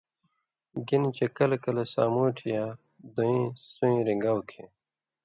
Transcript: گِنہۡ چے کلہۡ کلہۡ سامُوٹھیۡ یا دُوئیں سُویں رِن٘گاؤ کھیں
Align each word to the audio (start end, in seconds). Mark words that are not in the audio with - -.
گِنہۡ 0.87 1.13
چے 1.17 1.25
کلہۡ 1.37 1.61
کلہۡ 1.63 1.89
سامُوٹھیۡ 1.93 2.51
یا 2.53 2.65
دُوئیں 3.15 3.45
سُویں 3.71 3.99
رِن٘گاؤ 4.07 4.39
کھیں 4.49 4.67